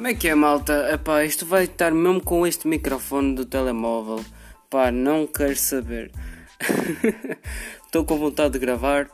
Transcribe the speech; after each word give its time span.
Como 0.00 0.08
é 0.08 0.14
que 0.14 0.28
é, 0.28 0.34
malta? 0.34 0.94
Epá, 0.94 1.26
isto 1.26 1.44
vai 1.44 1.64
estar 1.64 1.92
mesmo 1.92 2.22
com 2.22 2.46
este 2.46 2.66
microfone 2.66 3.34
do 3.34 3.44
telemóvel. 3.44 4.24
Pá, 4.70 4.90
não 4.90 5.26
quero 5.26 5.54
saber. 5.54 6.10
Estou 7.84 8.06
com 8.06 8.16
vontade 8.16 8.54
de 8.54 8.58
gravar, 8.58 9.10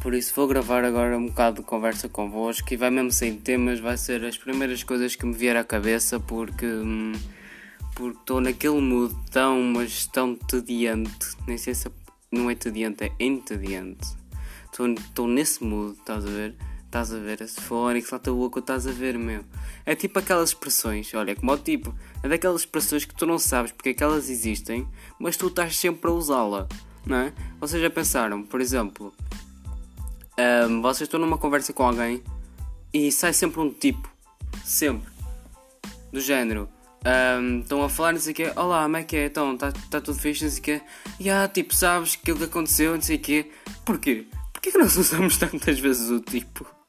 por 0.00 0.14
isso 0.14 0.32
vou 0.34 0.48
gravar 0.48 0.82
agora 0.82 1.18
um 1.18 1.26
bocado 1.26 1.60
de 1.60 1.66
conversa 1.66 2.08
convosco 2.08 2.72
e 2.72 2.76
vai 2.78 2.88
mesmo 2.88 3.12
sem 3.12 3.36
temas, 3.36 3.80
vai 3.80 3.98
ser 3.98 4.24
as 4.24 4.38
primeiras 4.38 4.82
coisas 4.82 5.14
que 5.14 5.26
me 5.26 5.34
vier 5.34 5.56
à 5.58 5.62
cabeça 5.62 6.18
porque 6.18 6.64
hum, 6.64 7.12
porque 7.94 8.18
estou 8.18 8.40
naquele 8.40 8.80
mood 8.80 9.14
tão, 9.30 9.60
mas 9.60 10.06
tão 10.06 10.34
tediante. 10.34 11.36
Nem 11.46 11.58
sei 11.58 11.74
se 11.74 11.90
não 12.30 12.48
é 12.48 12.54
tediante, 12.54 13.04
é 13.04 13.12
entediante. 13.20 14.08
Estou 14.72 15.28
nesse 15.28 15.62
mood, 15.62 15.98
estás 15.98 16.24
a 16.24 16.30
ver? 16.30 16.71
Estás 16.92 17.10
a 17.10 17.18
ver? 17.18 17.40
Esse 17.40 17.58
fone 17.58 18.02
que 18.02 18.14
está 18.14 18.30
o 18.30 18.42
oco, 18.42 18.58
estás 18.58 18.86
a 18.86 18.90
ver, 18.90 19.16
meu. 19.16 19.42
É 19.86 19.94
tipo 19.94 20.18
aquelas 20.18 20.50
expressões, 20.50 21.14
olha, 21.14 21.34
como 21.34 21.50
o 21.50 21.56
tipo, 21.56 21.94
é 22.22 22.28
daquelas 22.28 22.60
expressões 22.60 23.06
que 23.06 23.14
tu 23.14 23.24
não 23.24 23.38
sabes 23.38 23.72
porque 23.72 23.88
é 23.88 23.94
que 23.94 24.04
elas 24.04 24.28
existem, 24.28 24.86
mas 25.18 25.34
tu 25.34 25.46
estás 25.46 25.74
sempre 25.74 26.10
a 26.10 26.12
usá-la, 26.12 26.68
não 27.06 27.16
é? 27.16 27.32
Vocês 27.58 27.80
já 27.80 27.88
pensaram, 27.88 28.42
por 28.42 28.60
exemplo, 28.60 29.10
um, 30.68 30.82
vocês 30.82 31.06
estão 31.06 31.18
numa 31.18 31.38
conversa 31.38 31.72
com 31.72 31.82
alguém 31.82 32.22
e 32.92 33.10
sai 33.10 33.32
sempre 33.32 33.58
um 33.62 33.72
tipo, 33.72 34.12
sempre, 34.62 35.10
do 36.12 36.20
género. 36.20 36.68
Um, 37.40 37.60
estão 37.60 37.82
a 37.82 37.88
falar, 37.88 38.12
não 38.12 38.20
sei 38.20 38.32
o 38.32 38.36
quê, 38.36 38.52
olá, 38.54 38.82
como 38.82 38.98
é 38.98 39.02
que 39.02 39.16
é? 39.16 39.24
Então, 39.24 39.54
está 39.54 39.72
tá 39.72 39.98
tudo 39.98 40.18
fixe, 40.18 40.44
não 40.44 40.50
sei 40.50 40.60
o 40.60 40.62
quê. 40.62 40.80
E 41.18 41.30
ah, 41.30 41.48
tipo, 41.48 41.74
sabes 41.74 42.18
aquilo 42.20 42.36
que 42.36 42.44
aconteceu, 42.44 42.92
não 42.92 43.00
sei 43.00 43.16
o 43.16 43.20
quê. 43.20 43.50
Porquê? 43.82 44.26
Porquê 44.52 44.70
que 44.70 44.76
nós 44.76 44.94
usamos 45.00 45.38
tantas 45.38 45.80
vezes 45.80 46.10
o 46.10 46.20
tipo? 46.20 46.81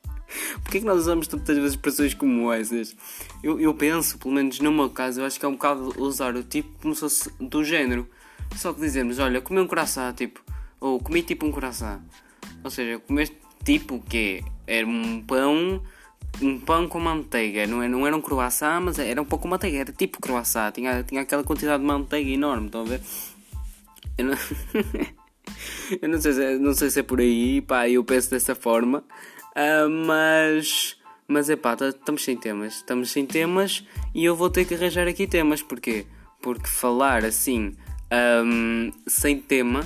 Porquê 0.64 0.80
que 0.80 0.86
nós 0.86 1.00
usamos 1.00 1.28
tantas 1.28 1.58
vezes 1.58 1.72
expressões 1.74 2.14
como 2.14 2.52
essas? 2.52 2.96
Eu, 3.42 3.60
eu 3.60 3.74
penso, 3.74 4.18
pelo 4.18 4.34
menos 4.34 4.60
no 4.60 4.72
meu 4.72 4.90
caso, 4.90 5.22
eu 5.22 5.26
acho 5.26 5.40
que 5.40 5.46
é 5.46 5.50
um 5.50 5.54
bocado 5.54 5.94
usar 6.02 6.36
o 6.36 6.44
tipo 6.44 6.70
como 6.82 6.94
se 6.94 7.02
fosse 7.02 7.32
do 7.40 7.64
género. 7.64 8.08
Só 8.56 8.74
que 8.74 8.82
dizemos, 8.82 9.20
olha, 9.20 9.42
comi 9.42 9.60
um 9.60 9.68
coração, 9.68 10.14
tipo, 10.14 10.42
ou 10.80 11.00
comi 11.00 11.24
tipo 11.24 11.46
um 11.46 11.52
coração. 11.52 12.02
Ou 12.64 12.70
seja, 12.70 13.00
comeste 13.00 13.38
tipo 13.64 13.96
o 13.96 14.02
quê? 14.02 14.44
Era 14.68 14.86
um 14.86 15.22
pão, 15.22 15.82
um 16.42 16.60
pão 16.60 16.88
com 16.88 17.00
manteiga, 17.00 17.66
não 17.68 17.78
era, 17.78 17.86
é, 17.86 17.90
não 17.90 18.08
era 18.08 18.16
um 18.16 18.22
croissant, 18.22 18.82
mas 18.82 19.00
era 19.00 19.22
um 19.22 19.26
pouco 19.26 19.48
manteiga, 19.48 19.80
era 19.80 19.92
tipo 19.92 20.20
croissant, 20.20 20.72
tinha, 20.74 21.04
tinha 21.04 21.22
aquela 21.22 21.44
quantidade 21.44 21.82
de 21.82 21.88
manteiga 21.88 22.30
enorme, 22.30 22.68
estão 22.68 22.82
a 22.82 22.86
ver? 22.86 23.02
Eu 24.18 24.26
não, 24.26 24.34
eu 26.02 26.10
não 26.10 26.22
sei, 26.22 26.34
se, 26.34 26.60
não 26.60 26.74
sei 26.74 26.90
se 26.90 27.00
é 27.00 27.04
por 27.04 27.20
aí, 27.20 27.62
pá, 27.62 27.90
eu 27.90 28.04
penso 28.04 28.30
dessa 28.30 28.56
forma. 28.56 29.04
Uh, 29.56 29.90
mas. 29.90 30.98
Mas 31.28 31.50
é 31.50 31.56
pá, 31.56 31.76
estamos 31.80 32.24
sem 32.24 32.36
temas. 32.36 32.76
Estamos 32.76 33.12
sem 33.12 33.26
temas 33.26 33.86
e 34.14 34.26
eu 34.26 34.36
vou 34.36 34.50
ter 34.50 34.66
que 34.66 34.76
arranjar 34.76 35.08
aqui 35.08 35.26
temas. 35.26 35.62
Porquê? 35.62 36.06
Porque 36.42 36.68
falar 36.68 37.24
assim, 37.24 37.76
um, 38.46 38.92
sem 39.08 39.40
tema, 39.40 39.84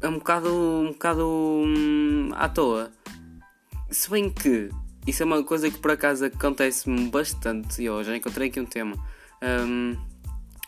é 0.00 0.08
um 0.08 0.14
bocado, 0.14 0.52
um 0.52 0.88
bocado 0.92 1.26
um, 1.26 2.30
à 2.34 2.48
toa. 2.48 2.90
Se 3.90 4.10
bem 4.10 4.30
que 4.30 4.70
isso 5.06 5.22
é 5.22 5.26
uma 5.26 5.42
coisa 5.44 5.70
que 5.70 5.78
por 5.78 5.92
acaso 5.92 6.24
acontece-me 6.24 7.08
bastante. 7.08 7.82
E 7.82 7.84
eu 7.84 8.02
já 8.02 8.16
encontrei 8.16 8.48
aqui 8.48 8.58
um 8.58 8.66
tema. 8.66 8.96
Um, 9.42 9.96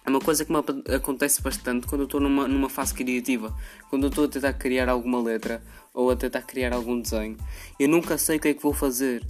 é 0.09 0.11
uma 0.11 0.21
coisa 0.21 0.43
que 0.43 0.51
me 0.51 0.59
acontece 0.95 1.43
bastante 1.43 1.87
quando 1.87 2.01
eu 2.01 2.05
estou 2.07 2.19
numa, 2.19 2.49
numa 2.49 2.71
fase 2.71 2.95
criativa. 2.95 3.55
Quando 3.91 4.05
eu 4.05 4.09
estou 4.09 4.25
a 4.25 4.29
tentar 4.29 4.55
criar 4.55 4.89
alguma 4.89 5.21
letra 5.23 5.63
ou 5.93 6.11
a 6.11 6.17
tentar 6.17 6.43
criar 6.43 6.73
algum 6.73 6.99
desenho. 6.99 7.37
Eu 7.79 7.89
nunca 7.89 8.17
sei 8.17 8.39
o 8.39 8.41
que 8.41 8.49
é 8.49 8.55
que 8.55 8.63
vou 8.63 8.73
fazer. 8.73 9.23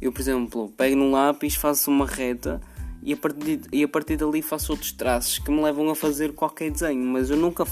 Eu, 0.00 0.10
por 0.12 0.20
exemplo, 0.22 0.72
pego 0.76 0.96
num 0.96 1.10
lápis, 1.10 1.54
faço 1.56 1.90
uma 1.90 2.06
reta 2.06 2.58
e 3.02 3.12
a 3.12 3.16
partir, 3.18 3.60
e 3.70 3.84
a 3.84 3.88
partir 3.88 4.16
dali 4.16 4.40
faço 4.40 4.72
outros 4.72 4.92
traços 4.92 5.38
que 5.38 5.50
me 5.50 5.62
levam 5.62 5.90
a 5.90 5.94
fazer 5.94 6.32
qualquer 6.32 6.70
desenho. 6.70 7.04
Mas 7.04 7.28
eu 7.28 7.36
nunca, 7.36 7.66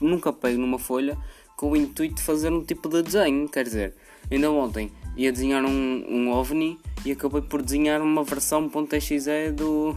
nunca 0.00 0.32
pego 0.32 0.60
numa 0.60 0.78
folha 0.78 1.18
com 1.56 1.72
o 1.72 1.76
intuito 1.76 2.14
de 2.14 2.22
fazer 2.22 2.52
um 2.52 2.62
tipo 2.62 2.88
de 2.88 3.02
desenho. 3.02 3.48
Quer 3.48 3.64
dizer, 3.64 3.94
ainda 4.30 4.48
ontem 4.48 4.92
ia 5.16 5.32
desenhar 5.32 5.64
um, 5.64 6.04
um 6.08 6.30
OVNI 6.30 6.78
e 7.04 7.10
acabei 7.10 7.42
por 7.42 7.62
desenhar 7.62 8.00
uma 8.00 8.22
versão 8.22 8.70
.exe 8.92 9.50
do, 9.50 9.96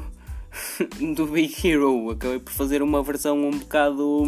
do 1.16 1.28
Big 1.28 1.56
Hero. 1.68 2.12
Acabei 2.12 2.40
por 2.40 2.52
fazer 2.52 2.82
uma 2.82 3.02
versão 3.04 3.38
um 3.48 3.52
bocado. 3.52 4.24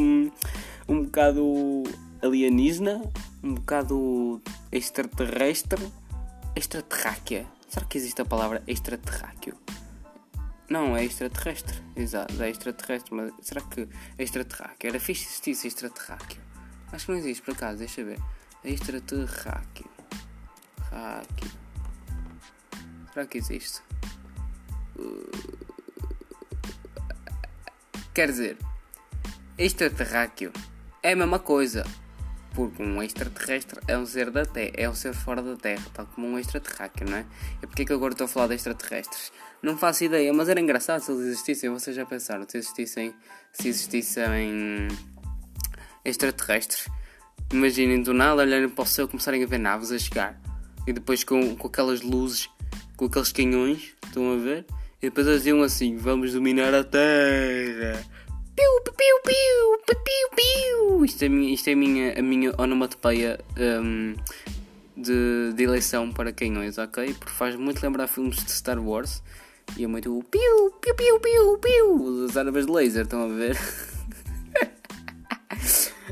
um 0.87 1.03
bocado 1.03 1.83
alienígena 2.21 3.01
um 3.43 3.55
bocado 3.55 4.41
extraterrestre. 4.71 5.91
Extraterráquea. 6.55 7.47
Será 7.69 7.85
que 7.85 7.97
existe 7.97 8.21
a 8.21 8.25
palavra 8.25 8.61
extraterráqueo? 8.67 9.57
Não, 10.69 10.95
é 10.95 11.03
extraterrestre. 11.03 11.81
Exato, 11.95 12.41
é 12.41 12.49
extraterrestre. 12.49 13.13
Mas 13.13 13.33
será 13.41 13.61
que 13.61 13.87
extraterráqueo? 14.17 14.89
Era 14.89 14.99
fixe 14.99 15.25
existisse 15.25 15.67
extraterráqueo. 15.67 16.41
Acho 16.91 17.05
que 17.05 17.11
não 17.11 17.19
existe 17.19 17.41
por 17.41 17.53
acaso, 17.53 17.79
deixa 17.79 18.03
ver. 18.03 18.19
Extraterráqueo. 18.63 19.89
Ráqueo. 20.91 21.51
Será 23.13 23.25
que 23.25 23.37
existe? 23.37 23.81
Uh... 24.97 25.60
Quer 28.13 28.27
dizer, 28.27 28.57
extraterráqueo 29.57 30.51
é 31.01 31.13
a 31.13 31.15
mesma 31.15 31.39
coisa. 31.39 31.85
Porque 32.53 32.83
um 32.83 33.01
extraterrestre 33.01 33.79
é 33.87 33.97
um 33.97 34.05
ser 34.05 34.29
da 34.29 34.45
Terra, 34.45 34.73
é 34.75 34.89
um 34.89 34.93
ser 34.93 35.13
fora 35.13 35.41
da 35.41 35.55
Terra, 35.55 35.85
tal 35.93 36.05
como 36.07 36.27
um 36.27 36.37
extraterráqueo, 36.37 37.09
não 37.09 37.17
é? 37.17 37.25
E 37.63 37.67
porquê 37.67 37.85
que 37.85 37.93
agora 37.93 38.13
estou 38.13 38.25
a 38.25 38.27
falar 38.27 38.47
de 38.47 38.55
extraterrestres? 38.55 39.31
Não 39.63 39.77
faço 39.77 40.03
ideia, 40.03 40.33
mas 40.33 40.49
era 40.49 40.59
engraçado 40.59 40.99
se 40.99 41.09
eles 41.09 41.27
existissem. 41.27 41.69
Vocês 41.69 41.95
já 41.95 42.05
pensaram 42.05 42.45
se 42.49 42.57
existissem, 42.57 43.15
se 43.53 43.69
existissem 43.69 44.89
extraterrestres? 46.03 46.89
Imaginem 47.53 48.03
do 48.03 48.13
nada 48.13 48.41
olharem 48.41 48.67
para 48.67 48.83
o 48.83 48.85
céu 48.85 49.07
começarem 49.07 49.41
a 49.41 49.47
ver 49.47 49.57
naves 49.57 49.93
a 49.93 49.97
chegar 49.97 50.37
e 50.85 50.91
depois 50.91 51.23
com, 51.23 51.55
com 51.55 51.67
aquelas 51.67 52.01
luzes, 52.01 52.49
com 52.97 53.05
aqueles 53.05 53.31
canhões, 53.31 53.95
estão 54.03 54.33
a 54.33 54.35
ver? 54.35 54.65
E 55.01 55.09
depois 55.09 55.25
eles 55.25 55.39
diziam 55.39 55.63
assim: 55.63 55.97
Vamos 55.97 56.33
dominar 56.33 56.73
a 56.75 56.83
Terra. 56.83 58.05
Piu, 58.55 58.81
piu, 58.83 59.21
piu, 59.25 59.95
piu, 59.95 60.29
piu. 60.35 61.05
Isto 61.05 61.25
é, 61.25 61.29
minha, 61.29 61.53
isto 61.53 61.67
é 61.69 61.73
a 61.73 61.75
minha, 61.75 62.19
a 62.19 62.21
minha 62.21 62.53
onomatopeia 62.55 63.39
um, 63.57 64.13
de, 64.95 65.53
de 65.55 65.63
eleição 65.63 66.11
para 66.11 66.31
canhões, 66.31 66.77
ok? 66.77 67.15
Porque 67.15 67.33
faz 67.33 67.55
muito 67.55 67.81
lembrar 67.81 68.05
filmes 68.05 68.35
de 68.35 68.51
Star 68.51 68.79
Wars. 68.79 69.23
E 69.75 69.83
é 69.83 69.87
muito 69.87 70.23
piu, 70.29 70.71
piu, 70.79 70.93
piu, 70.93 71.19
piu, 71.19 71.57
piu. 71.57 72.25
As 72.25 72.37
armas 72.37 72.67
de 72.67 72.71
laser, 72.71 73.03
estão 73.05 73.23
a 73.23 73.27
ver? 73.27 73.57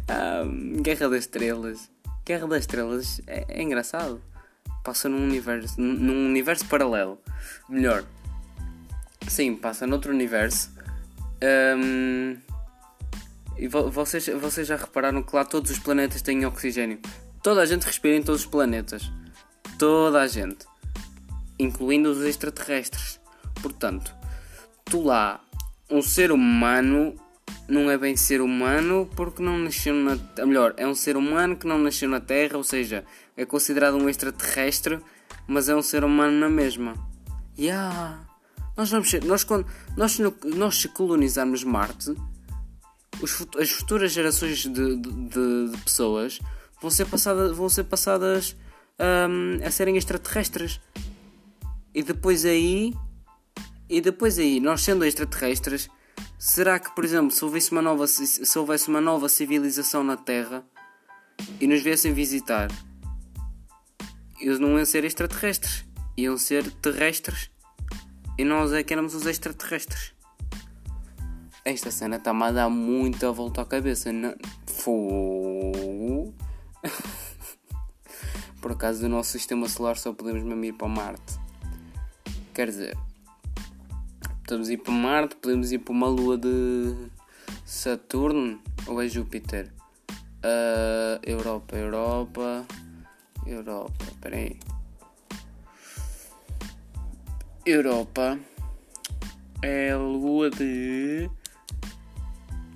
um, 0.44 0.82
Guerra 0.82 1.10
das 1.10 1.20
Estrelas. 1.20 1.92
Guerra 2.26 2.48
das 2.48 2.62
Estrelas 2.62 3.22
é, 3.28 3.46
é 3.48 3.62
engraçado. 3.62 4.20
Passa 4.84 5.08
num 5.08 5.24
universo, 5.24 5.80
num 5.80 6.26
universo 6.26 6.66
paralelo. 6.66 7.20
Melhor, 7.68 8.04
sim, 9.30 9.56
passa 9.56 9.88
noutro 9.88 10.12
universo 10.12 10.72
um, 11.42 12.38
e 13.58 13.68
vo 13.68 13.90
vocês, 13.90 14.28
vocês 14.28 14.68
já 14.68 14.76
repararam 14.76 15.24
que 15.24 15.36
lá 15.36 15.46
todos 15.46 15.72
os 15.72 15.80
planetas 15.80 16.22
têm 16.22 16.46
oxigênio? 16.46 17.00
Toda 17.42 17.62
a 17.62 17.66
gente 17.66 17.84
respira 17.84 18.16
em 18.16 18.24
todos 18.24 18.42
os 18.42 18.48
planetas. 18.48 19.10
Toda 19.78 20.22
a 20.22 20.28
gente. 20.28 20.66
Incluindo 21.58 22.10
os 22.10 22.22
extraterrestres. 22.24 23.20
Portanto, 23.62 24.14
tu 24.86 25.04
lá, 25.04 25.42
um 25.90 26.02
ser 26.02 26.32
humano 26.32 27.16
não 27.68 27.90
é 27.90 27.98
bem 27.98 28.16
ser 28.16 28.42
humano 28.42 29.10
porque 29.16 29.42
não 29.42 29.58
nasceu 29.58 29.94
na. 29.94 30.18
Melhor, 30.46 30.74
é 30.78 30.88
um 30.88 30.96
ser 30.96 31.16
humano 31.16 31.56
que 31.56 31.68
não 31.68 31.78
nasceu 31.78 32.10
na 32.10 32.20
Terra, 32.20 32.58
ou 32.58 32.64
seja, 32.64 33.06
é 33.36 33.46
considerado 33.46 33.96
um 33.96 34.10
extraterrestre, 34.10 35.00
mas 35.48 35.70
é 35.70 35.76
um 35.76 35.82
ser 35.82 36.04
humano 36.04 36.38
na 36.38 36.50
mesma. 36.50 36.94
Yeah. 37.58 38.29
Nós 38.80 38.92
vamos 38.92 39.10
ser, 39.10 39.26
nós, 39.26 39.44
quando, 39.44 39.68
nós, 39.98 40.18
nós 40.56 40.78
se 40.78 40.88
colonizarmos 40.88 41.66
Marte, 41.66 42.16
os, 43.22 43.46
as 43.60 43.70
futuras 43.72 44.10
gerações 44.10 44.60
de, 44.60 44.70
de, 44.70 45.02
de, 45.02 45.78
pessoas 45.84 46.40
vão 46.82 46.90
ser 46.90 47.04
passadas, 47.06 47.58
vão 47.58 47.68
ser 47.68 47.84
passadas 47.84 48.56
um, 48.98 49.68
a 49.68 49.70
serem 49.70 49.98
extraterrestres. 49.98 50.80
E 51.94 52.02
depois 52.02 52.46
aí, 52.46 52.94
e 53.90 54.00
depois 54.00 54.40
aí, 54.40 54.62
nós 54.62 54.82
sendo 54.82 55.04
extraterrestres, 55.04 55.90
será 56.38 56.80
que, 56.80 56.96
por 56.96 57.04
exemplo, 57.04 57.32
se 57.32 57.44
houvesse 57.44 57.74
uma 57.74 57.82
nova, 57.82 58.08
se 58.08 58.58
houvesse 58.58 58.88
uma 58.88 59.02
nova 59.02 59.28
civilização 59.28 60.06
na 60.06 60.16
Terra 60.16 60.64
e 61.60 61.68
nos 61.68 61.82
viessem 61.82 62.14
visitar, 62.14 62.72
eles 64.40 64.58
não 64.58 64.78
iam 64.78 64.86
ser 64.86 65.04
extraterrestres, 65.04 65.84
iam 66.16 66.38
ser 66.38 66.72
terrestres 66.76 67.52
e 68.40 68.46
nós 68.46 68.72
é 68.72 68.82
que 68.84 68.94
éramos 68.94 69.14
os 69.14 69.26
extraterrestres. 69.26 70.14
Esta 71.66 71.92
cena 71.92 72.16
está-me 72.16 72.44
a 72.44 72.52
dar 72.52 72.70
muita 72.70 73.34
volta 73.34 73.64
à 73.64 73.66
cabeça. 73.66 74.14
Não... 74.14 74.34
Fogo. 74.66 76.34
Por 78.62 78.72
acaso 78.72 79.02
do 79.02 79.10
nosso 79.10 79.32
sistema 79.32 79.68
solar 79.68 79.98
só 79.98 80.14
podemos 80.14 80.42
mesmo 80.44 80.64
ir 80.64 80.72
para 80.72 80.88
Marte. 80.88 81.38
Quer 82.54 82.68
dizer, 82.68 82.98
Podemos 84.48 84.70
ir 84.70 84.78
para 84.78 84.94
Marte, 84.94 85.36
podemos 85.36 85.72
ir 85.74 85.80
para 85.80 85.92
uma 85.92 86.08
lua 86.08 86.38
de 86.38 86.96
Saturno 87.66 88.60
ou 88.88 89.02
é 89.02 89.08
Júpiter? 89.10 89.72
Uh, 90.44 91.20
Europa, 91.24 91.76
Europa, 91.76 92.66
Europa, 93.46 94.06
peraí. 94.22 94.58
Europa 97.70 98.40
é 99.62 99.92
a 99.92 99.98
lua 99.98 100.50
de. 100.50 101.30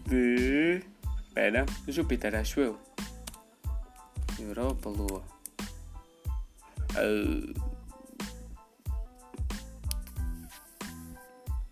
de. 0.05 0.83
Espera, 1.27 1.65
Júpiter, 1.87 2.35
acho 2.35 2.59
eu. 2.59 2.79
Europa, 4.39 4.89
lua. 4.89 5.23
Uh, 6.95 7.53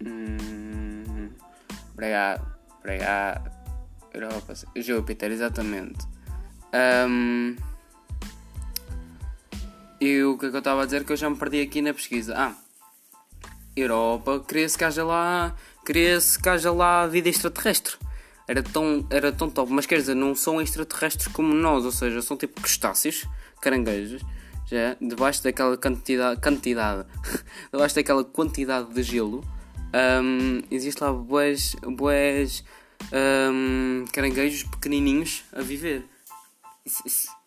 hum, 0.03 1.29
obrigado, 1.93 2.55
obrigado. 2.79 3.51
Europa, 4.13 4.53
Júpiter, 4.75 5.31
exatamente. 5.31 6.07
Um, 6.73 7.55
e 9.99 10.23
o 10.23 10.39
que 10.39 10.47
é 10.47 10.49
que 10.49 10.55
eu 10.55 10.59
estava 10.59 10.81
a 10.81 10.85
dizer 10.85 11.05
que 11.05 11.13
eu 11.13 11.17
já 11.17 11.29
me 11.29 11.35
perdi 11.35 11.61
aqui 11.61 11.83
na 11.83 11.93
pesquisa? 11.93 12.33
Ah, 12.35 12.55
Europa, 13.75 14.43
queria-se 14.47 14.77
que 14.77 14.83
haja 14.83 15.03
lá, 15.03 15.55
queria-se 15.85 16.39
que 16.39 16.49
haja 16.49 16.71
lá 16.71 17.07
vida 17.07 17.29
extraterrestre. 17.29 17.95
Era 18.47 18.61
tão, 18.61 19.05
era 19.09 19.31
tão 19.31 19.49
top, 19.49 19.71
mas 19.71 19.85
quer 19.85 19.97
dizer, 19.97 20.15
não 20.15 20.35
são 20.35 20.61
extraterrestres 20.61 21.27
como 21.27 21.53
nós, 21.53 21.85
ou 21.85 21.91
seja, 21.91 22.21
são 22.21 22.35
tipo 22.35 22.59
crustáceos, 22.59 23.25
caranguejos, 23.61 24.21
já, 24.65 24.95
debaixo 24.99 25.43
daquela 25.43 25.77
quantidade, 25.77 26.41
quantidade 26.41 27.05
debaixo 27.71 27.95
daquela 27.95 28.23
quantidade 28.23 28.93
de 28.93 29.03
gelo, 29.03 29.43
um, 29.93 30.61
existe 30.71 31.01
lá 31.01 31.11
boas, 31.11 31.75
boas 31.83 32.63
um, 33.11 34.05
caranguejos 34.11 34.63
pequenininhos 34.63 35.43
a 35.51 35.61
viver. 35.61 36.05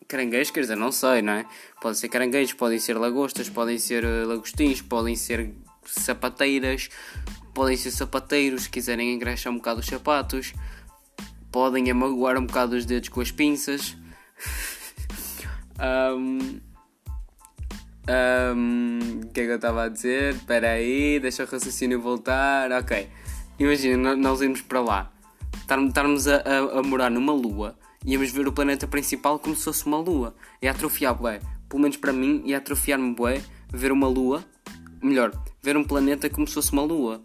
Caranguejos, 0.06 0.50
quer 0.50 0.60
dizer, 0.60 0.76
não 0.76 0.92
sei, 0.92 1.22
não 1.22 1.32
é? 1.32 1.46
Podem 1.80 1.98
ser 1.98 2.08
caranguejos, 2.08 2.52
podem 2.52 2.78
ser 2.78 2.98
lagostas, 2.98 3.48
podem 3.48 3.78
ser 3.78 4.04
uh, 4.04 4.26
lagostins, 4.26 4.82
podem 4.82 5.16
ser 5.16 5.54
sapateiras, 5.86 6.88
podem 7.52 7.76
ser 7.76 7.90
sapateiros 7.90 8.64
se 8.64 8.70
quiserem 8.70 9.14
engraxar 9.14 9.52
um 9.52 9.56
bocado 9.56 9.80
os 9.80 9.86
sapatos, 9.86 10.52
podem 11.50 11.90
amagoar 11.90 12.38
um 12.38 12.46
bocado 12.46 12.76
os 12.76 12.84
dedos 12.84 13.08
com 13.08 13.20
as 13.20 13.30
pinças. 13.30 13.96
um, 16.16 16.60
um, 18.56 19.20
que 19.32 19.40
é 19.40 19.44
que 19.44 19.50
eu 19.50 19.56
estava 19.56 19.84
a 19.84 19.88
dizer? 19.88 20.34
Espera 20.34 20.72
aí, 20.72 21.18
deixa 21.20 21.44
o 21.44 21.46
raciocínio 21.46 22.00
voltar. 22.00 22.70
Ok. 22.72 23.08
Imagina, 23.58 24.16
nós 24.16 24.40
irmos 24.40 24.60
para 24.60 24.80
lá 24.80 25.10
estarmos 25.54 26.26
a, 26.28 26.36
a, 26.36 26.78
a, 26.80 26.82
morar 26.82 27.10
numa 27.10 27.32
lua 27.32 27.78
íamos 28.04 28.30
ver 28.30 28.46
o 28.46 28.52
planeta 28.52 28.86
principal 28.86 29.38
como 29.38 29.56
se 29.56 29.64
fosse 29.64 29.86
uma 29.86 29.98
lua. 29.98 30.34
É 30.60 30.68
atrofiar, 30.68 31.14
bué. 31.14 31.40
Pelo 31.68 31.82
menos 31.82 31.96
para 31.96 32.12
mim, 32.12 32.44
é 32.52 32.54
atrofiar-me, 32.54 33.14
bué, 33.14 33.42
ver 33.72 33.90
uma 33.90 34.06
lua. 34.06 34.44
Melhor, 35.04 35.38
ver 35.62 35.76
um 35.76 35.84
planeta 35.84 36.30
como 36.30 36.48
se 36.48 36.54
fosse 36.54 36.72
uma 36.72 36.82
lua. 36.82 37.20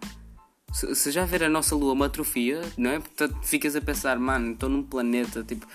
Se, 0.73 0.93
se 0.93 1.11
já 1.11 1.23
ver 1.23 1.45
a 1.45 1.49
nossa 1.49 1.73
lua 1.73 1.93
uma 1.93 2.07
atrofia, 2.07 2.59
não 2.77 2.89
é? 2.89 2.99
Portanto, 2.99 3.37
ficas 3.41 3.73
a 3.73 3.79
pensar, 3.79 4.19
mano, 4.19 4.51
estou 4.51 4.67
num 4.67 4.83
planeta, 4.83 5.45
tipo, 5.45 5.65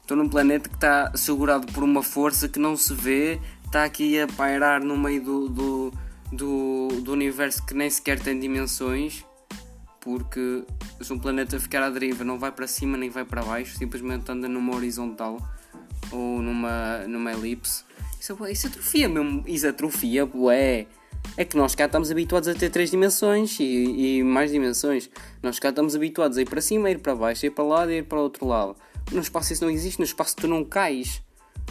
estou 0.00 0.16
num 0.16 0.28
planeta 0.28 0.68
que 0.68 0.74
está 0.74 1.16
segurado 1.16 1.72
por 1.72 1.84
uma 1.84 2.02
força 2.02 2.48
que 2.48 2.58
não 2.58 2.76
se 2.76 2.92
vê, 2.92 3.38
está 3.64 3.84
aqui 3.84 4.20
a 4.20 4.26
pairar 4.26 4.82
no 4.82 4.98
meio 4.98 5.22
do, 5.22 5.48
do, 5.48 5.92
do, 6.32 6.88
do 7.00 7.12
universo 7.12 7.64
que 7.64 7.74
nem 7.74 7.88
sequer 7.88 8.18
tem 8.18 8.40
dimensões 8.40 9.24
porque 10.00 10.64
se 11.00 11.12
um 11.12 11.18
planeta 11.20 11.60
ficar 11.60 11.84
à 11.84 11.90
deriva 11.90 12.24
não 12.24 12.40
vai 12.40 12.50
para 12.50 12.66
cima 12.66 12.98
nem 12.98 13.08
vai 13.08 13.24
para 13.24 13.40
baixo, 13.40 13.78
simplesmente 13.78 14.32
anda 14.32 14.48
numa 14.48 14.74
horizontal 14.74 15.38
ou 16.10 16.42
numa, 16.42 17.06
numa 17.06 17.30
elipse, 17.30 17.84
isso, 18.20 18.36
isso 18.50 18.66
atrofia 18.66 19.08
mesmo, 19.08 19.44
isso 19.46 19.68
atrofia, 19.68 20.26
bué. 20.26 20.88
É 21.36 21.44
que 21.44 21.56
nós 21.56 21.74
cá 21.74 21.86
estamos 21.86 22.10
habituados 22.10 22.48
a 22.48 22.54
ter 22.54 22.70
três 22.70 22.90
dimensões 22.90 23.58
e, 23.58 24.18
e, 24.18 24.22
mais 24.22 24.50
dimensões. 24.50 25.08
Nós 25.42 25.58
cá 25.58 25.70
estamos 25.70 25.96
habituados 25.96 26.36
a 26.36 26.42
ir 26.42 26.48
para 26.48 26.60
cima, 26.60 26.88
a 26.88 26.90
ir 26.90 26.98
para 26.98 27.14
baixo, 27.14 27.44
a 27.44 27.48
ir 27.48 27.50
para 27.50 27.64
lá 27.64 27.84
a 27.84 27.92
ir 27.92 28.04
para 28.04 28.18
o 28.18 28.22
outro 28.22 28.46
lado. 28.46 28.76
No 29.10 29.20
espaço 29.20 29.52
isso 29.52 29.64
não 29.64 29.70
existe, 29.70 29.98
no 29.98 30.04
espaço 30.04 30.36
tu 30.36 30.46
não 30.46 30.64
cais. 30.64 31.22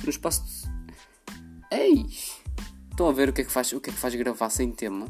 No 0.04 0.10
espaço. 0.10 0.70
Eis! 1.72 2.42
Estão 2.90 3.08
a 3.08 3.12
ver 3.12 3.30
o 3.30 3.34
que 3.34 3.42
é 3.42 3.44
que 3.44 3.52
faz, 3.52 3.72
o 3.72 3.80
que 3.80 3.90
é 3.90 3.94
que 3.94 4.00
faz 4.00 4.16
gravar 4.16 4.50
sem 4.50 4.72
tema? 4.72 5.08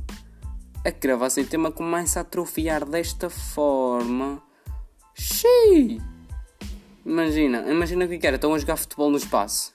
a 0.83 0.89
gravar 0.89 1.29
sem 1.29 1.45
tema 1.45 1.71
começa 1.71 2.19
a 2.19 2.21
atrofiar 2.21 2.85
desta 2.85 3.29
forma. 3.29 4.41
Xiii! 5.13 6.01
Imagina, 7.05 7.71
imagina 7.71 8.05
o 8.05 8.07
que 8.07 8.25
era, 8.25 8.35
estão 8.35 8.53
a 8.53 8.57
jogar 8.57 8.77
futebol 8.77 9.09
no 9.09 9.17
espaço. 9.17 9.73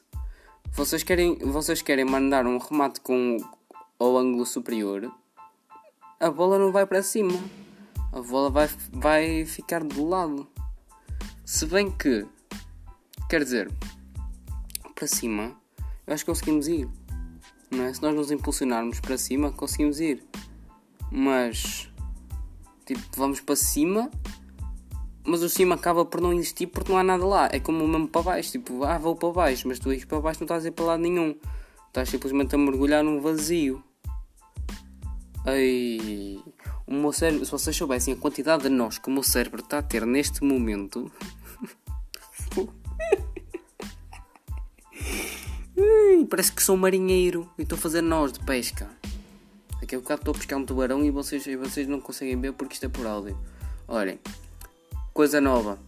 Vocês 0.72 1.02
querem, 1.02 1.36
vocês 1.38 1.80
querem 1.80 2.04
mandar 2.04 2.46
um 2.46 2.58
remate 2.58 3.00
com 3.00 3.36
o 3.98 4.16
ângulo 4.16 4.44
superior, 4.44 5.10
a 6.18 6.30
bola 6.30 6.58
não 6.58 6.72
vai 6.72 6.86
para 6.86 7.02
cima. 7.02 7.38
A 8.12 8.20
bola 8.20 8.50
vai, 8.50 8.68
vai 8.92 9.44
ficar 9.44 9.84
de 9.84 10.00
lado. 10.00 10.46
Se 11.44 11.66
bem 11.66 11.90
que, 11.90 12.26
quer 13.28 13.44
dizer, 13.44 13.70
para 14.94 15.06
cima, 15.06 15.54
eu 16.06 16.14
acho 16.14 16.24
que 16.24 16.30
conseguimos 16.30 16.68
ir. 16.68 16.88
Não 17.70 17.84
é? 17.84 17.92
Se 17.92 18.02
nós 18.02 18.14
nos 18.14 18.30
impulsionarmos 18.30 19.00
para 19.00 19.18
cima, 19.18 19.52
conseguimos 19.52 20.00
ir. 20.00 20.24
Mas 21.10 21.90
tipo, 22.86 23.02
vamos 23.16 23.40
para 23.40 23.56
cima, 23.56 24.10
mas 25.24 25.42
o 25.42 25.48
cima 25.48 25.74
acaba 25.74 26.04
por 26.04 26.20
não 26.20 26.32
existir 26.32 26.68
porque 26.68 26.90
não 26.90 26.98
há 26.98 27.02
nada 27.02 27.26
lá. 27.26 27.48
É 27.52 27.60
como 27.60 27.84
o 27.84 27.88
mesmo 27.88 28.08
para 28.08 28.22
baixo, 28.22 28.52
tipo, 28.52 28.84
ah, 28.84 28.96
vou 28.96 29.16
para 29.16 29.30
baixo, 29.30 29.68
mas 29.68 29.78
tu 29.78 29.92
ires 29.92 30.04
para 30.04 30.20
baixo 30.20 30.40
não 30.40 30.46
estás 30.46 30.64
a 30.64 30.68
ir 30.68 30.70
para 30.70 30.84
lado 30.84 31.02
nenhum. 31.02 31.34
Estás 31.88 32.08
simplesmente 32.08 32.54
a 32.54 32.58
mergulhar 32.58 33.02
num 33.02 33.20
vazio. 33.20 33.82
Ai, 35.48 36.42
o 36.88 36.92
meu 36.92 37.12
cérebro, 37.12 37.44
se 37.44 37.52
vocês 37.52 37.76
soubessem 37.76 38.12
a 38.12 38.16
quantidade 38.16 38.64
de 38.64 38.68
nós 38.68 38.98
que 38.98 39.08
o 39.08 39.12
meu 39.12 39.22
cérebro 39.22 39.62
está 39.62 39.78
a 39.78 39.82
ter 39.82 40.04
neste 40.04 40.42
momento. 40.42 41.08
Parece 46.28 46.50
que 46.50 46.60
sou 46.60 46.76
marinheiro 46.76 47.48
e 47.56 47.62
estou 47.62 47.78
a 47.78 47.80
fazer 47.80 48.02
nós 48.02 48.32
de 48.32 48.40
pesca. 48.40 48.90
Daqui 49.80 49.94
a 49.94 50.00
bocado 50.00 50.22
estou 50.22 50.34
a 50.34 50.36
pescar 50.36 50.58
um 50.58 50.66
tubarão 50.66 51.04
e 51.04 51.12
vocês, 51.12 51.46
e 51.46 51.54
vocês 51.54 51.86
não 51.86 52.00
conseguem 52.00 52.40
ver 52.40 52.52
porque 52.52 52.74
isto 52.74 52.86
é 52.86 52.88
por 52.88 53.06
áudio. 53.06 53.38
Olhem, 53.86 54.18
coisa 55.14 55.40
nova. 55.40 55.78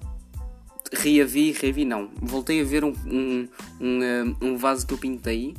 Reavi, 0.93 1.51
reavi 1.51 1.85
não. 1.85 2.11
Voltei 2.23 2.61
a 2.61 2.65
ver 2.65 2.85
um, 2.85 2.93
um, 3.05 3.49
um, 3.81 4.03
eh, 4.05 4.23
um 4.41 4.57
vaso 4.57 4.87
que 4.87 4.95
eu 4.95 4.99
pintei 4.99 5.57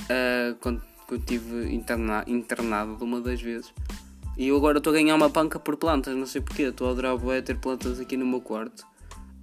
uh, 0.00 0.54
quando, 0.60 0.82
quando 1.06 1.20
estive 1.20 1.74
interna, 1.74 2.24
internado 2.26 2.96
de 2.96 3.04
uma 3.04 3.20
das 3.20 3.40
vezes. 3.40 3.72
E 4.36 4.48
eu 4.48 4.56
agora 4.56 4.78
estou 4.78 4.92
a 4.92 4.96
ganhar 4.96 5.14
uma 5.14 5.30
panca 5.30 5.58
por 5.58 5.76
plantas, 5.76 6.14
não 6.14 6.26
sei 6.26 6.40
porquê. 6.40 6.64
Estou 6.64 6.88
a 6.88 6.90
adorar 6.90 7.16
bué 7.16 7.40
ter 7.40 7.56
plantas 7.56 7.98
aqui 7.98 8.16
no 8.16 8.26
meu 8.26 8.40
quarto. 8.40 8.86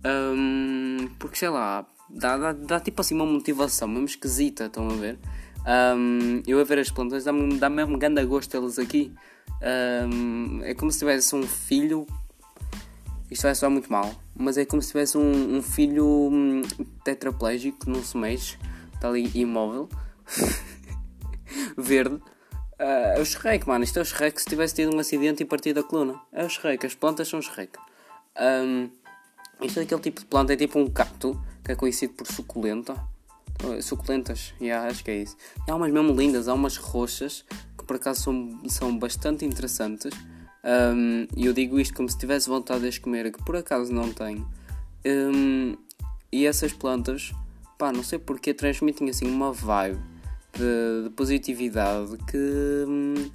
Um, 0.05 1.09
porque 1.17 1.37
sei 1.37 1.49
lá, 1.49 1.85
dá, 2.09 2.37
dá, 2.37 2.51
dá 2.51 2.79
tipo 2.79 3.01
assim 3.01 3.15
uma 3.15 3.25
motivação 3.25 3.87
mesmo 3.87 4.05
esquisita, 4.05 4.65
estão 4.65 4.87
a 4.89 4.93
ver? 4.93 5.17
Um, 5.65 6.43
eu 6.45 6.59
a 6.59 6.63
ver 6.63 6.79
as 6.79 6.91
plantas 6.91 7.23
dá-me 7.23 7.57
dá 7.57 7.69
mesmo 7.69 7.97
grande 7.97 8.23
gosto 8.25 8.55
elas 8.55 8.77
aqui. 8.77 9.11
Um, 9.61 10.61
é 10.63 10.73
como 10.73 10.91
se 10.91 10.99
tivesse 10.99 11.35
um 11.35 11.43
filho. 11.43 12.05
Isto 13.31 13.43
vai 13.43 13.55
soar 13.55 13.71
muito 13.71 13.91
mal, 13.91 14.13
mas 14.35 14.57
é 14.57 14.65
como 14.65 14.81
se 14.81 14.89
tivesse 14.89 15.17
um, 15.17 15.57
um 15.57 15.61
filho 15.63 16.05
hum, 16.05 16.61
tetraplégico, 17.03 17.89
não 17.89 18.03
se 18.03 18.15
mexe, 18.15 18.57
está 18.93 19.07
ali 19.07 19.31
imóvel, 19.33 19.89
verde. 21.77 22.15
Uh, 22.15 23.15
é 23.17 23.19
o 23.19 23.25
Shrek, 23.25 23.67
mano. 23.67 23.83
Isto 23.83 23.99
é 23.99 24.01
o 24.01 24.05
Shrek 24.05 24.41
se 24.41 24.47
tivesse 24.47 24.75
tido 24.75 24.95
um 24.95 24.99
acidente 24.99 25.43
e 25.43 25.45
partido 25.45 25.79
a 25.79 25.83
coluna. 25.83 26.19
É 26.31 26.43
o 26.43 26.49
Shrek, 26.49 26.85
as 26.85 26.95
plantas 26.95 27.27
são 27.27 27.41
Shrek. 27.41 27.77
Um, 28.39 28.89
isto 29.61 29.79
é 29.79 29.83
aquele 29.83 30.01
tipo 30.01 30.19
de 30.21 30.25
planta, 30.25 30.53
é 30.53 30.55
tipo 30.55 30.79
um 30.79 30.89
cacto 30.89 31.39
que 31.63 31.71
é 31.71 31.75
conhecido 31.75 32.13
por 32.13 32.27
suculenta 32.27 32.95
suculentas, 33.81 34.53
yeah, 34.59 34.87
acho 34.89 35.03
que 35.03 35.11
é 35.11 35.17
isso. 35.21 35.37
E 35.67 35.71
há 35.71 35.75
umas 35.75 35.91
mesmo 35.91 36.13
lindas, 36.13 36.47
há 36.47 36.53
umas 36.53 36.77
roxas 36.77 37.45
que 37.77 37.85
por 37.85 37.95
acaso 37.95 38.21
são, 38.21 38.61
são 38.67 38.97
bastante 38.97 39.45
interessantes. 39.45 40.13
E 41.35 41.45
eu 41.45 41.53
digo 41.53 41.79
isto 41.79 41.93
como 41.93 42.09
se 42.09 42.17
tivesse 42.17 42.49
vontade 42.49 42.81
de 42.81 42.87
as 42.87 42.97
comer, 42.97 43.31
que 43.31 43.43
por 43.43 43.55
acaso 43.55 43.91
não 43.91 44.11
tenho. 44.11 44.47
Um, 45.05 45.75
e 46.31 46.45
essas 46.45 46.73
plantas, 46.73 47.31
pá, 47.77 47.91
não 47.91 48.03
sei 48.03 48.17
porque 48.17 48.53
transmitem 48.53 49.09
assim 49.09 49.27
uma 49.27 49.51
vibe 49.51 49.99
de, 50.53 51.03
de 51.03 51.09
positividade 51.15 52.17
que, 52.29 52.85
hum, 52.87 53.31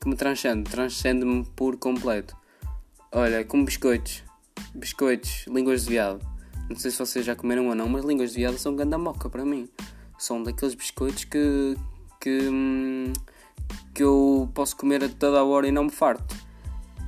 que 0.00 0.08
me 0.08 0.16
transcende, 0.16 0.70
transcende-me 0.70 1.44
por 1.56 1.76
completo. 1.76 2.36
Olha, 3.12 3.44
como 3.44 3.64
biscoitos, 3.64 4.22
biscoitos, 4.74 5.46
línguas 5.46 5.84
de 5.84 5.90
viado. 5.90 6.26
Não 6.68 6.76
sei 6.76 6.90
se 6.90 6.98
vocês 6.98 7.24
já 7.24 7.36
comeram 7.36 7.68
ou 7.68 7.74
não, 7.74 7.88
mas 7.88 8.04
línguas 8.04 8.30
de 8.30 8.38
viado 8.38 8.56
são 8.58 8.74
ganda 8.74 8.96
moca 8.96 9.28
para 9.28 9.44
mim. 9.44 9.68
São 10.18 10.42
daqueles 10.42 10.74
biscoitos 10.74 11.24
que, 11.24 11.76
que, 12.20 12.48
hum, 12.48 13.12
que 13.94 14.02
eu 14.02 14.50
posso 14.54 14.76
comer 14.76 15.04
a 15.04 15.08
toda 15.08 15.40
a 15.40 15.44
hora 15.44 15.68
e 15.68 15.72
não 15.72 15.84
me 15.84 15.90
farto. 15.90 16.34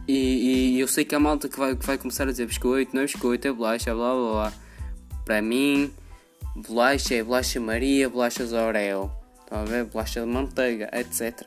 E, 0.07 0.75
e, 0.75 0.81
eu 0.81 0.87
sei 0.87 1.05
que 1.05 1.15
há 1.15 1.21
malta 1.21 1.49
que 1.49 1.59
vai, 1.59 1.75
que 1.75 1.87
vai 1.87 1.97
começar 1.97 2.25
a 2.25 2.31
dizer 2.31 2.47
biscoito, 2.47 2.95
não 2.95 3.03
é 3.03 3.07
biscoito, 3.07 3.49
é 3.49 3.53
bolacha, 3.53 3.95
blá 3.95 4.15
blá 4.15 4.31
blá. 4.33 4.53
Para 5.25 5.41
mim, 5.41 5.91
bolacha 6.55 7.15
é 7.15 7.23
bolacha 7.23 7.59
Maria, 7.59 8.11
bolachas 8.11 8.53
Oreo, 8.53 9.11
ver? 9.63 9.85
Bolacha 9.85 10.21
de 10.21 10.27
manteiga, 10.27 10.91
etc. 10.93 11.47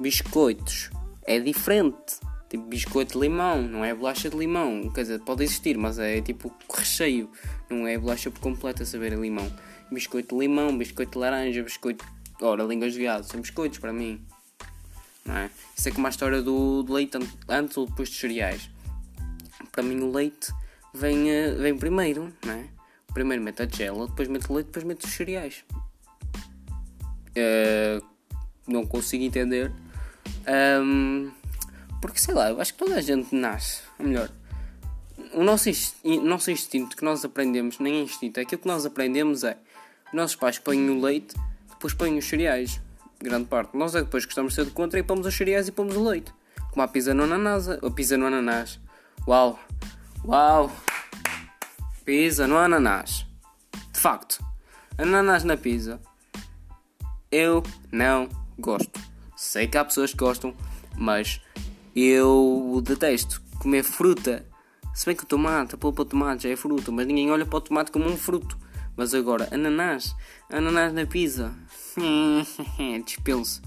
Biscoitos 0.00 0.90
é 1.24 1.38
diferente. 1.38 2.16
Tipo 2.48 2.66
biscoito 2.66 3.14
de 3.14 3.18
limão, 3.18 3.62
não 3.62 3.84
é 3.84 3.94
bolacha 3.94 4.28
de 4.28 4.36
limão. 4.36 4.90
Quer 4.90 5.02
dizer, 5.02 5.20
pode 5.20 5.42
existir, 5.42 5.76
mas 5.78 5.98
é 5.98 6.20
tipo 6.20 6.54
recheio, 6.70 7.30
não 7.70 7.86
é 7.86 7.96
bolacha 7.96 8.30
por 8.30 8.40
completo 8.40 8.82
a 8.82 8.86
saber 8.86 9.14
a 9.14 9.16
limão. 9.16 9.50
Biscoito 9.90 10.34
de 10.34 10.40
limão, 10.40 10.76
biscoito 10.76 11.12
de 11.12 11.18
laranja, 11.18 11.62
biscoito. 11.62 12.04
Ora, 12.40 12.62
línguas 12.64 12.92
de 12.92 12.98
viado, 12.98 13.24
são 13.24 13.40
biscoitos 13.40 13.78
para 13.78 13.92
mim. 13.92 14.24
Não 15.24 15.36
é? 15.36 15.50
Isso 15.76 15.88
é 15.88 15.92
como 15.92 16.06
a 16.06 16.10
história 16.10 16.42
do, 16.42 16.82
do 16.82 16.92
leite 16.92 17.18
antes 17.48 17.76
ou 17.76 17.86
depois 17.86 18.08
dos 18.08 18.18
cereais. 18.18 18.68
Para 19.70 19.82
mim, 19.82 20.00
o 20.00 20.10
leite 20.10 20.52
vem, 20.92 21.30
eh, 21.30 21.54
vem 21.54 21.76
primeiro, 21.76 22.32
não 22.44 22.52
é? 22.52 22.68
Primeiro 23.14 23.42
mete 23.42 23.62
a 23.62 23.68
gela, 23.68 24.08
depois 24.08 24.28
mete 24.28 24.50
o 24.50 24.54
leite, 24.54 24.66
depois 24.66 24.84
mete 24.84 25.06
os 25.06 25.12
cereais. 25.12 25.64
Uh, 27.36 28.04
não 28.66 28.86
consigo 28.86 29.24
entender. 29.24 29.72
Um, 30.82 31.30
porque 32.00 32.18
sei 32.18 32.34
lá, 32.34 32.50
eu 32.50 32.60
acho 32.60 32.72
que 32.72 32.78
toda 32.78 32.96
a 32.96 33.00
gente 33.00 33.34
nasce. 33.34 33.82
Ou 33.98 34.06
melhor, 34.06 34.30
o 35.34 35.42
nosso, 35.42 35.68
nosso 36.22 36.50
instinto 36.50 36.96
que 36.96 37.04
nós 37.04 37.24
aprendemos, 37.24 37.78
nem 37.78 38.02
instinto, 38.02 38.38
é 38.38 38.42
aquilo 38.42 38.60
que 38.60 38.68
nós 38.68 38.84
aprendemos 38.84 39.44
é. 39.44 39.56
Nossos 40.12 40.36
pais 40.36 40.58
põem 40.58 40.90
o 40.90 41.00
leite, 41.00 41.34
depois 41.70 41.94
põem 41.94 42.18
os 42.18 42.28
cereais 42.28 42.80
grande 43.22 43.46
parte. 43.46 43.76
Nós 43.76 43.94
é 43.94 44.02
depois 44.02 44.24
gostamos 44.24 44.52
de 44.52 44.56
ser 44.56 44.64
de 44.66 44.72
contra 44.72 44.98
e 44.98 45.02
pomos 45.02 45.26
os 45.26 45.34
cereais 45.34 45.68
e 45.68 45.72
pomos 45.72 45.96
o 45.96 46.04
leite. 46.04 46.32
Como 46.70 46.82
a 46.82 46.88
pizza 46.88 47.14
no 47.14 47.24
ananás. 47.24 47.68
Ou 47.80 47.90
pizza 47.90 48.16
no 48.16 48.26
ananás. 48.26 48.80
Uau! 49.26 49.58
Uau! 50.24 50.70
Pizza 52.04 52.46
no 52.46 52.58
ananás. 52.58 53.26
De 53.92 54.00
facto, 54.00 54.44
ananás 54.98 55.44
na 55.44 55.56
pizza. 55.56 56.00
Eu 57.32 57.62
não 57.90 58.28
gosto. 58.58 59.00
Sei 59.34 59.66
que 59.66 59.78
há 59.78 59.84
pessoas 59.84 60.12
que 60.12 60.18
gostam, 60.18 60.54
mas 60.98 61.40
eu 61.96 62.82
detesto 62.84 63.40
comer 63.58 63.82
fruta. 63.82 64.46
Se 64.92 65.06
bem 65.06 65.16
que 65.16 65.24
o 65.24 65.26
tomate, 65.26 65.74
a 65.74 65.78
polpa 65.78 66.04
de 66.04 66.10
tomate 66.10 66.42
já 66.42 66.50
é 66.50 66.56
fruta, 66.56 66.92
mas 66.92 67.06
ninguém 67.06 67.30
olha 67.30 67.46
para 67.46 67.56
o 67.56 67.60
tomate 67.62 67.90
como 67.90 68.04
um 68.04 68.18
fruto. 68.18 68.58
Mas 68.94 69.14
agora, 69.14 69.48
ananás, 69.50 70.14
ananás 70.50 70.92
na 70.92 71.06
pizza, 71.06 71.54
dispenso. 73.06 73.62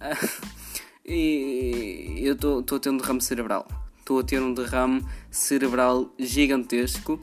e 1.06 2.18
eu 2.20 2.34
estou 2.34 2.76
a 2.76 2.80
ter 2.80 2.90
um 2.90 2.96
derrame 2.96 3.20
cerebral. 3.20 3.68
Estou 4.00 4.18
a 4.18 4.24
ter 4.24 4.42
um 4.42 4.52
derrame 4.52 5.06
cerebral 5.30 6.12
gigantesco 6.18 7.20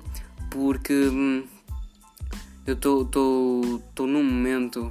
porque 0.50 0.94
hum, 0.94 1.44
eu 2.66 2.76
estou 2.76 4.08
num 4.08 4.24
momento, 4.24 4.90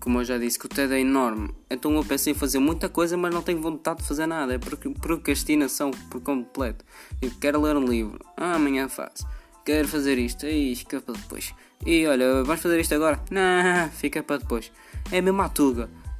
como 0.00 0.20
eu 0.20 0.24
já 0.24 0.38
disse, 0.38 0.58
que 0.58 0.66
o 0.66 0.68
TED 0.68 0.94
é 0.94 1.00
enorme. 1.00 1.50
Então 1.70 1.94
eu 1.94 2.04
pensei 2.04 2.32
em 2.32 2.36
fazer 2.36 2.58
muita 2.58 2.88
coisa, 2.88 3.16
mas 3.16 3.32
não 3.32 3.42
tenho 3.42 3.60
vontade 3.60 4.00
de 4.00 4.08
fazer 4.08 4.26
nada. 4.26 4.54
É 4.54 4.58
procrastinação 5.00 5.90
por 6.10 6.20
completo. 6.20 6.84
Eu 7.20 7.30
quero 7.40 7.60
ler 7.60 7.76
um 7.76 7.84
livro, 7.84 8.18
ah, 8.36 8.54
amanhã 8.54 8.88
faço. 8.88 9.26
Quero 9.64 9.86
fazer 9.86 10.18
isto, 10.18 10.46
aí 10.46 10.72
escapa 10.72 11.12
depois. 11.12 11.52
E 11.84 12.06
olha, 12.06 12.42
vamos 12.42 12.62
fazer 12.62 12.80
isto 12.80 12.94
agora? 12.94 13.22
Não, 13.30 13.90
fica 13.90 14.22
para 14.22 14.38
depois. 14.38 14.72
É 15.12 15.18
a 15.18 15.22
mesma. 15.22 15.52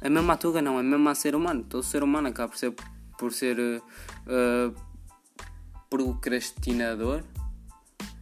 É 0.01 0.07
a 0.07 0.09
mesma 0.09 0.37
tuga 0.37 0.61
não, 0.61 0.79
é 0.79 0.83
mesmo 0.83 1.09
a 1.09 1.15
ser 1.15 1.35
humano. 1.35 1.63
Todo 1.63 1.83
ser 1.83 2.03
humano 2.03 2.29
acaba 2.29 2.49
por 2.49 2.57
ser, 2.57 2.73
por 3.17 3.33
ser 3.33 3.59
uh, 3.59 4.73
procrastinador. 5.89 7.23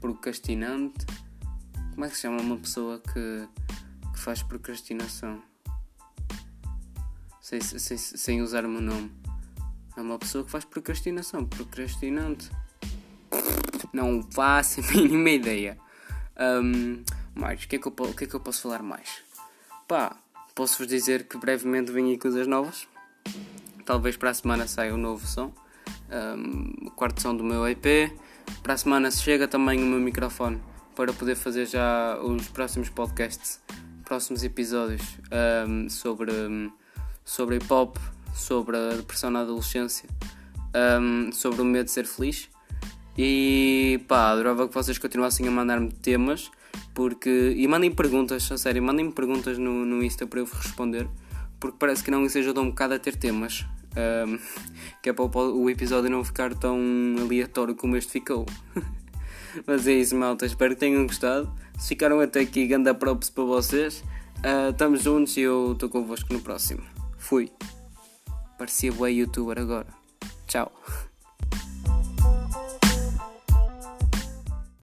Procrastinante. 0.02 1.06
Como 1.94 2.06
é 2.06 2.10
que 2.10 2.16
se 2.16 2.22
chama 2.22 2.42
uma 2.42 2.58
pessoa 2.58 3.00
que, 3.00 3.48
que 4.14 4.20
faz 4.20 4.42
procrastinação? 4.42 5.42
Sem, 7.48 7.62
sem, 7.62 7.98
sem 7.98 8.42
usar 8.42 8.66
o 8.66 8.68
meu 8.68 8.82
nome. 8.82 9.10
É 9.96 10.02
uma 10.02 10.20
pessoa 10.20 10.44
que 10.44 10.52
faz 10.52 10.66
procrastinação. 10.66 11.46
Procrastinante. 11.46 12.52
Não 13.94 14.22
faço 14.34 14.82
a 14.84 14.92
mínima 14.92 15.30
ideia. 15.30 15.78
Um, 16.38 17.06
mais, 17.34 17.64
o 17.64 17.68
que, 17.70 17.78
é 17.78 17.80
que, 17.80 17.88
eu, 17.88 17.94
o 17.98 18.14
que 18.14 18.26
é 18.26 18.28
que 18.28 18.34
eu 18.34 18.42
posso 18.42 18.64
falar 18.64 18.84
mais? 18.84 19.24
Pá, 19.88 20.18
posso-vos 20.54 20.88
dizer 20.88 21.26
que 21.26 21.38
brevemente 21.38 21.90
venho 21.90 22.10
aí 22.10 22.18
coisas 22.18 22.46
novas. 22.48 22.86
Talvez 23.86 24.18
para 24.18 24.32
a 24.32 24.34
semana 24.34 24.68
saia 24.68 24.94
um 24.94 24.98
novo 24.98 25.26
som. 25.26 25.54
Um, 26.12 26.88
a 26.90 26.92
quarta 26.92 27.22
som 27.22 27.34
do 27.34 27.46
meu 27.46 27.66
EP. 27.66 28.12
Para 28.62 28.74
a 28.74 28.78
semana 28.78 29.10
chega 29.10 29.48
também 29.48 29.82
o 29.82 29.86
meu 29.86 30.02
microfone 30.02 30.62
para 30.94 31.14
poder 31.14 31.36
fazer 31.36 31.66
já 31.66 32.20
os 32.22 32.50
próximos 32.50 32.90
podcasts, 32.90 33.62
próximos 34.04 34.44
episódios 34.44 35.18
um, 35.66 35.90
sobre, 35.90 36.30
sobre 37.28 37.58
hip 37.58 37.72
hop, 37.72 37.98
sobre 38.34 38.78
a 38.78 38.96
depressão 38.96 39.30
na 39.30 39.42
adolescência, 39.42 40.08
um, 41.02 41.30
sobre 41.32 41.62
o 41.62 41.66
medo 41.66 41.86
de 41.86 41.92
ser 41.92 42.06
feliz. 42.06 42.50
E 43.18 44.00
pá, 44.08 44.30
adorava 44.30 44.68
que 44.68 44.74
vocês 44.74 44.98
continuassem 44.98 45.48
a 45.48 45.52
mandar-me 45.52 45.92
temas 45.92 46.50
porque, 46.94 47.54
e 47.56 47.68
mandem 47.68 47.92
perguntas, 47.92 48.50
a 48.52 48.58
sério, 48.58 48.82
mandem-me 48.82 49.12
perguntas 49.12 49.58
no, 49.58 49.86
no 49.86 50.04
Insta 50.04 50.26
para 50.26 50.40
eu 50.40 50.46
responder. 50.46 51.08
Porque 51.60 51.76
parece 51.78 52.04
que 52.04 52.12
não 52.12 52.26
isso 52.26 52.38
ajuda 52.38 52.62
um 52.62 52.70
bocado 52.70 52.94
a 52.94 53.00
ter 53.00 53.16
temas. 53.16 53.66
Um, 53.96 54.40
que 55.04 55.10
é 55.10 55.14
para 55.14 55.26
o, 55.26 55.70
episódio 55.70 56.10
não 56.10 56.24
ficar 56.24 56.54
tão 56.54 56.80
aleatório 57.20 57.76
como 57.76 57.98
este 57.98 58.12
ficou. 58.12 58.46
Mas 59.66 59.88
é 59.88 59.94
isso, 59.94 60.16
malta. 60.16 60.46
Espero 60.46 60.76
que 60.76 60.80
tenham 60.80 61.06
gostado. 61.06 61.52
Se 61.78 61.90
ficaram 61.90 62.20
até 62.20 62.42
aqui, 62.42 62.68
ganda 62.68 62.94
props 62.94 63.30
para 63.30 63.44
vocês. 63.44 64.04
Uh, 64.38 64.70
estamos 64.72 65.04
juntos 65.04 65.36
e 65.36 65.42
eu 65.42 65.74
estou 65.74 65.90
convosco 65.90 66.32
no 66.32 66.40
próximo. 66.40 66.97
Fui. 67.28 67.52
Parecia 68.58 68.90
boa 68.94 69.12
youtuber 69.12 69.60
agora. 69.60 69.94
Tchau. 70.48 70.72